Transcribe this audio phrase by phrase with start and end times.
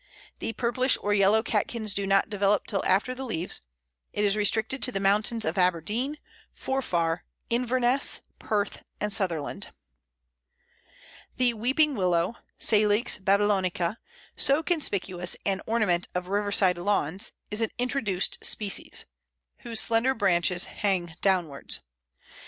[0.39, 3.61] The purplish or yellow catkins do not develop till after the leaves.
[4.13, 6.17] It is restricted to the mountains of Aberdeen,
[6.51, 9.67] Forfar, Inverness, Perth, and Sutherland.
[11.35, 13.97] The Weeping Willow (Salix babylonica),
[14.35, 19.05] so conspicuous an ornament of riverside lawns, is an introduced species,
[19.59, 21.81] whose slender branches hang downwards.